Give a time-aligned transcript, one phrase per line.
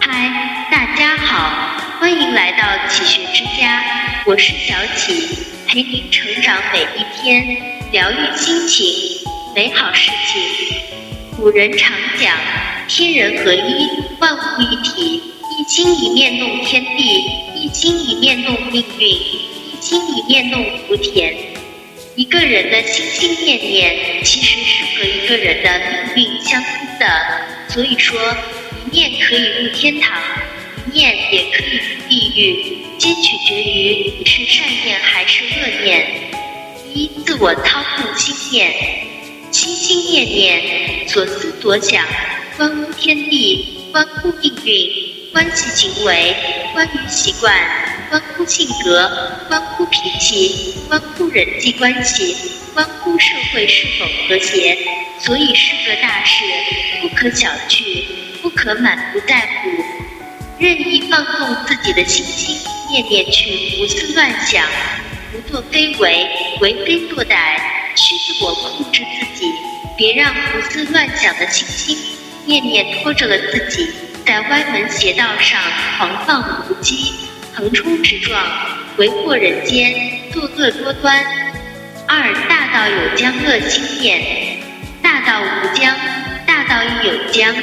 [0.00, 3.82] 嗨，大家好，欢迎来到启学之家，
[4.26, 7.56] 我是小启，陪您成长每一天，
[7.92, 8.86] 疗愈心情，
[9.54, 10.42] 美好事情。
[11.36, 12.34] 古人常讲，
[12.88, 13.88] 天人合一，
[14.18, 15.22] 万物一体，
[15.56, 17.24] 一心一面弄天地，
[17.54, 21.55] 一心一念弄命运，一心一念弄福田。
[22.16, 27.06] 一个人的心心念念，其实是和一个人的命运相通的。
[27.68, 28.18] 所以说，
[28.90, 30.18] 一念可以入天堂，
[30.86, 36.06] 一念也可以入地狱，皆取决于你是善念还是恶念。
[36.94, 38.72] 一、自我操控心念，
[39.52, 42.02] 心心念念，所思所想，
[42.56, 46.34] 关乎天地，关乎命运，关系行为，
[46.72, 47.54] 关于习惯，
[48.08, 49.10] 关乎性格，
[49.48, 52.36] 关乎脾气，关乎人际关系，
[52.74, 54.76] 关乎社会是否和谐。
[55.18, 56.44] 所以是个大事，
[57.00, 58.04] 不可小觑，
[58.42, 59.70] 不可满不在乎。
[60.58, 62.56] 任意放纵自己的心心
[62.90, 64.64] 念念去胡思乱想，
[65.32, 66.28] 不作非为，
[66.60, 67.56] 为非作歹，
[67.96, 69.50] 需自我控制自己，
[69.96, 71.98] 别让胡思乱想的心心
[72.44, 73.90] 念念拖着了自己，
[74.24, 75.60] 在歪门邪道上
[75.98, 77.12] 狂放无羁，
[77.56, 78.44] 横冲直撞，
[78.98, 81.24] 为祸人间，作恶多端。
[82.06, 84.58] 二大道有将恶心念，
[85.00, 85.96] 大道无疆，
[86.46, 87.54] 大道亦有疆。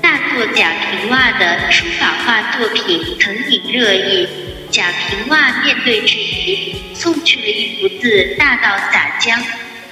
[0.00, 4.28] 大作贾平凹的书法画作品曾引热议，
[4.70, 9.36] 贾平凹面对质疑，送去了一幅字《大道洒江》，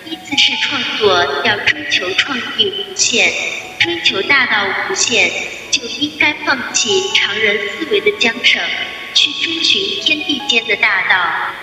[0.04, 3.32] 意思是创作要追求创意无限，
[3.80, 5.28] 追求大道无限，
[5.76, 8.58] 就应该放弃常人思维的缰绳，
[9.12, 11.54] 去追寻天地间的大道。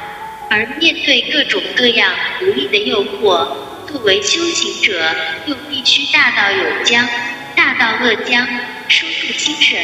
[0.51, 5.15] 而面对各种各样无力的诱惑，作为修行者，
[5.47, 7.09] 又必须大道有疆。
[7.55, 8.47] 大道乐疆，
[8.87, 9.79] 收住心神，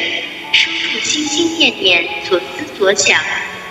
[0.54, 3.20] 收住心心念念所思所想，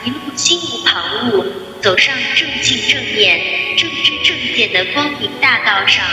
[0.04, 1.46] 一路心无旁骛，
[1.80, 6.04] 走上正信正念、正知正见的光明大道上，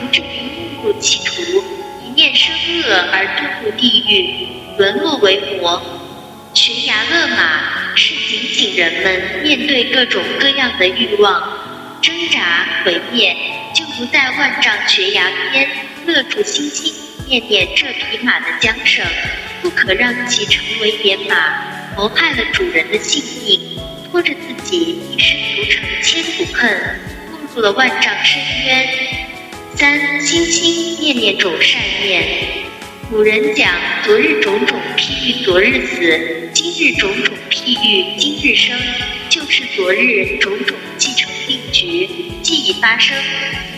[0.00, 1.64] 不至于误入歧途，
[2.16, 5.82] 一念生恶而堕入地狱，沦落为魔。
[6.54, 11.42] 悬崖勒马是警醒人们面对各种各样的欲望、
[12.00, 13.36] 挣扎、毁灭，
[13.74, 15.68] 就不在万丈悬崖边
[16.06, 16.94] 勒住心心。
[17.28, 19.04] 念念这匹马的缰绳，
[19.60, 21.36] 不可让其成为野马，
[21.96, 23.78] 谋害了主人的性命，
[24.10, 26.98] 拖着自己一失足成千古恨，
[27.30, 29.15] 误入了万丈深渊。
[29.76, 32.24] 三心心念念种善念。
[33.10, 33.70] 古人讲：
[34.04, 38.74] 昨日种种譬喻昨日死，今日种种譬喻今日生。
[39.28, 42.08] 就是昨日种种既成定局，
[42.42, 43.14] 既已发生，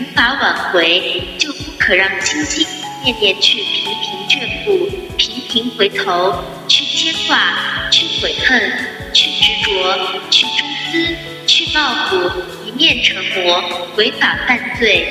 [0.00, 1.03] 无法挽回，
[1.37, 2.64] 就不可让心心。
[3.04, 8.72] 念念去频频眷顾，频频回头，去牵挂，去悔恨，
[9.12, 9.98] 去执着，
[10.31, 11.16] 去诛私，
[11.47, 12.31] 去报复，
[12.64, 15.08] 一念成魔，违法犯罪。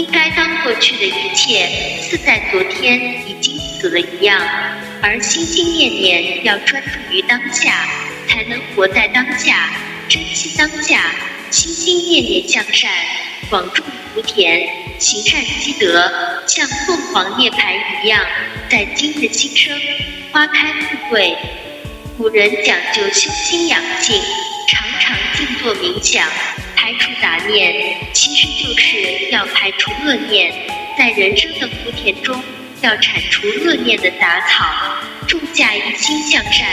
[0.00, 4.40] 应该当过去的一切，似在昨天已经死了一样。
[5.02, 7.86] 而心心念念要专注于当下，
[8.26, 9.68] 才能活在当下，
[10.08, 11.14] 珍惜当下，
[11.50, 12.90] 心心念念向善，
[13.50, 13.84] 广种
[14.14, 14.66] 福田。
[14.98, 16.10] 行善积德，
[16.46, 18.24] 像凤凰涅槃一样，
[18.70, 19.78] 在今日今生
[20.32, 21.36] 花开富贵。
[22.16, 24.18] 古人讲究修心养性，
[24.66, 26.26] 常常静坐冥想，
[26.76, 28.99] 排除杂念，其实就是
[29.30, 30.52] 要排除恶念，
[30.98, 32.42] 在人生的福田中，
[32.82, 34.64] 要铲除恶念的杂草，
[35.26, 36.66] 种下一心向善，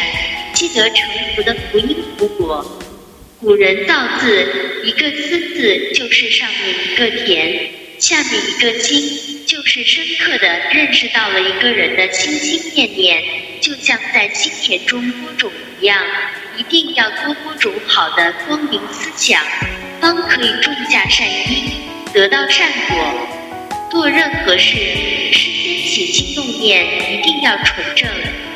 [0.53, 2.66] 积得成福的福因福果。
[3.40, 7.69] 古人造字，一个思字就是上面一个田。
[8.00, 13.23] 下面一个心，就是深刻的认识到了一个人的心心念念，
[13.59, 15.51] 就像在心田中播种
[15.81, 16.00] 一样，
[16.57, 19.41] 一定要多播种好的光明思想，
[20.00, 21.87] 方可以种下善因，
[22.17, 23.28] 得到善果。
[23.91, 24.75] 做任何事，
[25.31, 26.84] 事先起心动念
[27.14, 28.09] 一定要纯正，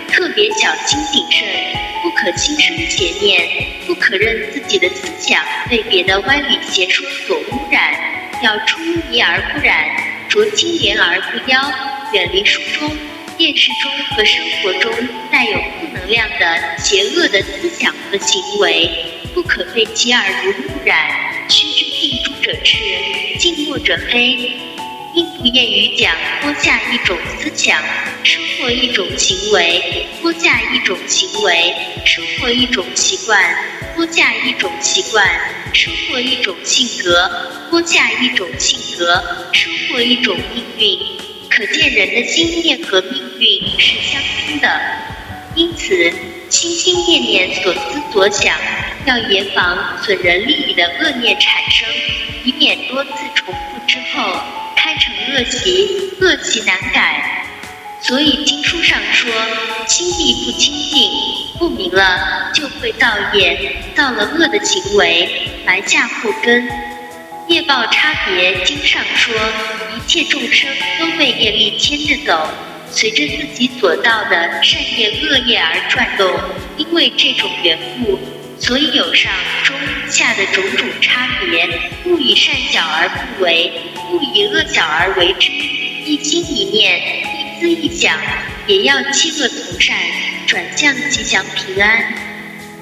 [0.07, 1.47] 特别小心谨慎，
[2.01, 3.47] 不可心生邪念，
[3.85, 7.93] 不可任自己的思想被别的歪理邪说所污染。
[8.41, 9.85] 要出污泥而不染，
[10.27, 11.61] 濯清涟而不妖，
[12.13, 12.97] 远离书中、
[13.37, 14.91] 电视中和生活中
[15.31, 18.89] 带有负能量的邪恶的思想和行为，
[19.35, 20.97] 不可被其耳濡目染。
[21.47, 22.77] 须知近朱者赤，
[23.41, 24.38] 近墨者黑。
[25.15, 27.81] 印度谚语讲：播下一种思想，
[28.23, 29.81] 收获一种行为；
[30.21, 31.73] 播下一种行为，
[32.05, 33.41] 收获一种习惯；
[33.95, 35.27] 播下一种习惯，
[35.73, 37.11] 收获一种性格；
[37.71, 39.19] 播下一种性格，
[39.53, 40.99] 收获一种命运。
[41.49, 44.79] 可见人的心念和命运是相通的。
[45.55, 46.13] 因此，
[46.47, 47.79] 心心念念所思
[48.13, 48.55] 所想，
[49.06, 51.88] 要严防损人利己的恶念产生，
[52.44, 54.39] 以免多次重复之后
[54.75, 55.88] 开成恶习，
[56.19, 57.45] 恶习难改。
[58.01, 59.31] 所以经书上说，
[59.88, 61.12] 心地不清净，
[61.59, 66.68] 不明了就会造业，造了恶的行为，埋下祸根。
[67.48, 69.36] 业报差别，经上说，
[69.95, 70.69] 一切众生
[71.00, 72.48] 都被业力牵着走，
[72.89, 76.33] 随着自己所造的善业恶业而转动。
[76.77, 78.18] 因为这种缘故，
[78.61, 79.75] 所以有上中
[80.09, 81.67] 下的种种差别。
[82.05, 83.73] 勿以善小而不为，
[84.11, 85.51] 勿以恶小而为之。
[85.51, 87.01] 一心一念。
[87.59, 88.17] 一思一想，
[88.65, 89.95] 也要弃恶从善，
[90.47, 92.13] 转向吉祥平安。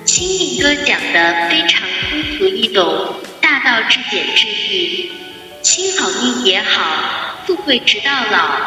[0.05, 5.11] 清命歌讲的非常通俗易懂，大道至简至易。
[5.61, 8.61] 心好命也好，富贵直到老。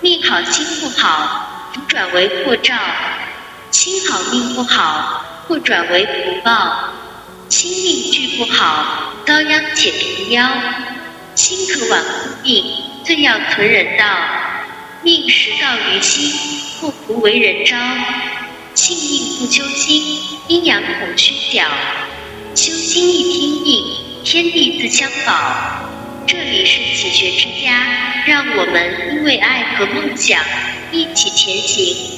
[0.00, 2.74] 命好心不好，福转为祸兆；
[3.70, 6.90] 心好命不好，或转为福报。
[7.48, 10.46] 心命俱不好，遭殃且平夭。
[11.34, 12.08] 心可挽乎
[12.44, 12.64] 命，
[13.02, 14.04] 最要存人道。
[15.02, 16.30] 命实造于心，
[16.78, 17.76] 祸福为人招。
[18.74, 21.66] 性命不修心，阴阳恐虚假。
[22.54, 23.84] 修心一听命，
[24.24, 25.88] 天地自相保。
[26.26, 30.44] 这里是启学之家，让我们因为爱和梦想
[30.92, 32.17] 一起前行。